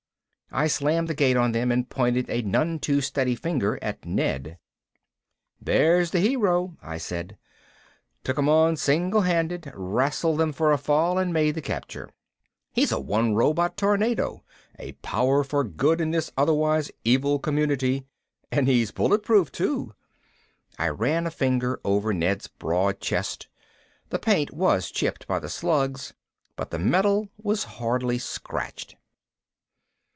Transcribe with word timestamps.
I 0.53 0.67
slammed 0.67 1.07
the 1.07 1.13
gate 1.15 1.37
on 1.37 1.53
them 1.53 1.71
and 1.71 1.87
pointed 1.89 2.29
a 2.29 2.41
none 2.41 2.77
too 2.79 2.99
steady 2.99 3.35
finger 3.35 3.79
at 3.81 4.03
Ned. 4.03 4.57
"There's 5.61 6.11
the 6.11 6.19
hero," 6.19 6.75
I 6.81 6.97
said. 6.97 7.37
"Took 8.25 8.35
them 8.35 8.49
on 8.49 8.75
single 8.75 9.21
handed, 9.21 9.71
rassled 9.73 10.39
them 10.39 10.51
for 10.51 10.73
a 10.73 10.77
fall 10.77 11.17
and 11.17 11.31
made 11.31 11.55
the 11.55 11.61
capture. 11.61 12.09
He 12.73 12.81
is 12.81 12.91
a 12.91 12.99
one 12.99 13.33
robot 13.33 13.77
tornado, 13.77 14.43
a 14.77 14.91
power 15.01 15.45
for 15.45 15.63
good 15.63 16.01
in 16.01 16.11
this 16.11 16.33
otherwise 16.35 16.91
evil 17.05 17.39
community. 17.39 18.03
And 18.51 18.67
he's 18.67 18.91
bulletproof 18.91 19.53
too." 19.53 19.93
I 20.77 20.89
ran 20.89 21.25
a 21.25 21.31
finger 21.31 21.79
over 21.85 22.11
Ned's 22.13 22.47
broad 22.49 22.99
chest. 22.99 23.47
The 24.09 24.19
paint 24.19 24.51
was 24.53 24.91
chipped 24.91 25.27
by 25.27 25.39
the 25.39 25.47
slugs, 25.49 26.13
but 26.57 26.71
the 26.71 26.77
metal 26.79 27.29
was 27.37 27.63
hardly 27.79 28.17
scratched. 28.19 28.97